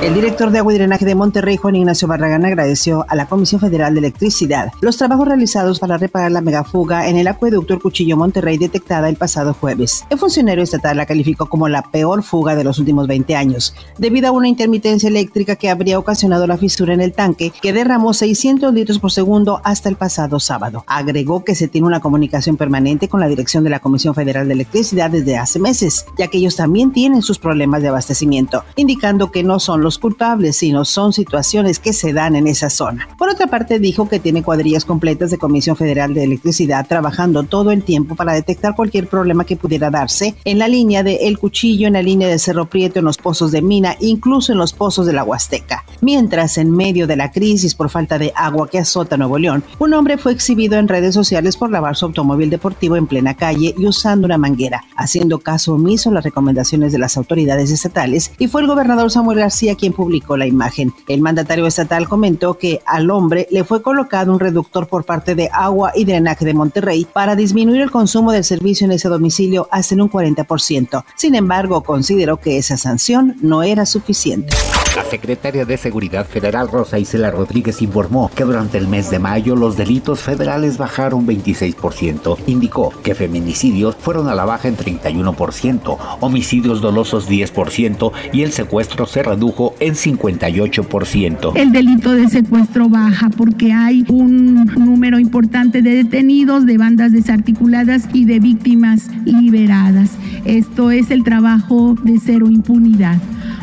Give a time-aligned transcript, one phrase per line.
[0.00, 3.60] El director de Agua y Drenaje de Monterrey, Juan Ignacio Barragán, agradeció a la Comisión
[3.60, 8.16] Federal de Electricidad los trabajos realizados para reparar la megafuga en el acueducto El Cuchillo
[8.16, 10.04] Monterrey detectada el pasado jueves.
[10.08, 14.28] El funcionario estatal la calificó como la peor fuga de los últimos 20 años, debido
[14.28, 18.72] a una intermitencia eléctrica que habría ocasionado la fisura en el tanque, que derramó 600
[18.72, 20.84] litros por segundo hasta el pasado sábado.
[20.86, 24.54] Agregó que se tiene una comunicación permanente con la dirección de la Comisión Federal de
[24.54, 29.42] Electricidad desde hace meses, ya que ellos también tienen sus problemas de abastecimiento, indicando que
[29.42, 33.08] no son los culpables, sino son situaciones que se dan en esa zona.
[33.16, 37.70] Por otra parte, dijo que tiene cuadrillas completas de Comisión Federal de Electricidad trabajando todo
[37.70, 41.86] el tiempo para detectar cualquier problema que pudiera darse en la línea de El Cuchillo,
[41.86, 45.06] en la línea de Cerro Prieto, en los pozos de Mina, incluso en los pozos
[45.06, 45.84] de la Huasteca.
[46.00, 49.94] Mientras, en medio de la crisis por falta de agua que azota Nuevo León, un
[49.94, 53.86] hombre fue exhibido en redes sociales por lavar su automóvil deportivo en plena calle y
[53.86, 58.62] usando una manguera, haciendo caso omiso a las recomendaciones de las autoridades estatales, y fue
[58.62, 60.92] el gobernador Samuel García quien publicó la imagen.
[61.06, 65.48] El mandatario estatal comentó que al hombre le fue colocado un reductor por parte de
[65.52, 69.94] Agua y Drenaje de Monterrey para disminuir el consumo del servicio en ese domicilio hasta
[69.94, 71.04] en un 40%.
[71.16, 74.54] Sin embargo, consideró que esa sanción no era suficiente.
[74.98, 79.54] La secretaria de Seguridad Federal Rosa Isela Rodríguez informó que durante el mes de mayo
[79.54, 82.36] los delitos federales bajaron 26%.
[82.48, 89.06] Indicó que feminicidios fueron a la baja en 31%, homicidios dolosos 10% y el secuestro
[89.06, 91.52] se redujo en 58%.
[91.54, 98.08] El delito de secuestro baja porque hay un número importante de detenidos, de bandas desarticuladas
[98.12, 100.10] y de víctimas liberadas.
[100.44, 103.18] Esto es el trabajo de cero impunidad.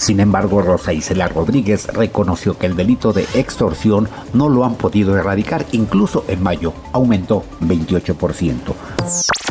[0.00, 5.14] Sin embargo, Rosa Isela Rodríguez reconoció que el delito de extorsión no lo han podido
[5.18, 8.74] erradicar, incluso en mayo aumentó 28%.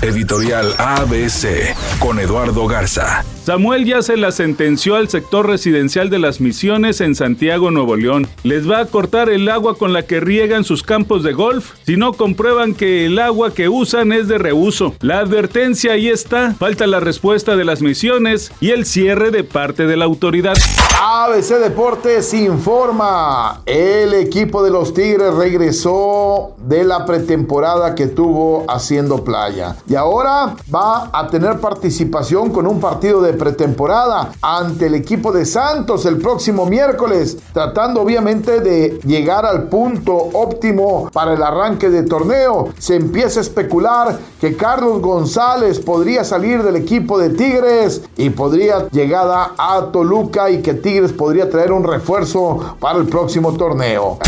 [0.02, 3.24] Editorial ABC con Eduardo Garza.
[3.50, 8.28] Samuel ya se la sentenció al sector residencial de las misiones en Santiago, Nuevo León.
[8.44, 11.98] Les va a cortar el agua con la que riegan sus campos de golf si
[11.98, 14.94] no comprueban que el agua que usan es de reuso.
[15.00, 16.54] La advertencia ahí está.
[16.60, 20.54] Falta la respuesta de las misiones y el cierre de parte de la autoridad.
[21.02, 23.64] ABC Deportes informa.
[23.66, 29.76] El equipo de los Tigres regresó de la pretemporada que tuvo haciendo playa.
[29.88, 35.48] Y ahora va a tener participación con un partido de pretemporada ante el equipo de
[35.48, 42.04] Santos el próximo miércoles, tratando obviamente de llegar al punto óptimo para el arranque de
[42.04, 42.70] torneo.
[42.78, 48.88] Se empieza a especular que Carlos González podría salir del equipo de Tigres y podría
[48.90, 54.20] llegar a Toluca y que Tigres podría traer un refuerzo para el próximo torneo.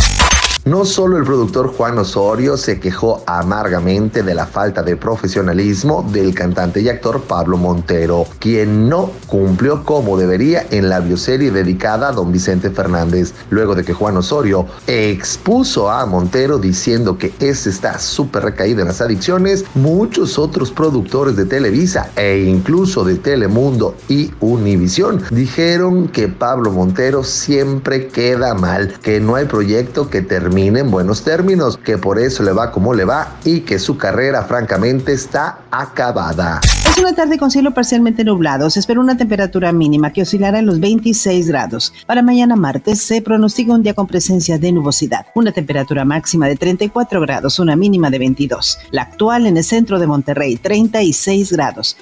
[0.63, 6.35] No solo el productor Juan Osorio se quejó amargamente de la falta de profesionalismo del
[6.35, 12.11] cantante y actor Pablo Montero, quien no cumplió como debería en la bioserie dedicada a
[12.11, 17.97] don Vicente Fernández, luego de que Juan Osorio expuso a Montero diciendo que ese está
[17.97, 24.29] súper recaído en las adicciones, muchos otros productores de Televisa e incluso de Telemundo y
[24.39, 30.21] Univisión dijeron que Pablo Montero siempre queda mal, que no hay proyecto que
[30.51, 33.95] termine en buenos términos, que por eso le va como le va y que su
[33.95, 36.59] carrera francamente está acabada.
[36.63, 38.69] Es una tarde con cielo parcialmente nublado.
[38.69, 41.93] Se espera una temperatura mínima que oscilará en los 26 grados.
[42.05, 45.25] Para mañana martes se pronostica un día con presencia de nubosidad.
[45.35, 48.77] Una temperatura máxima de 34 grados, una mínima de 22.
[48.91, 51.95] La actual en el centro de Monterrey, 36 grados.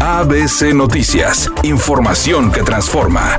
[0.00, 1.48] ABC Noticias.
[1.62, 3.38] Información que transforma.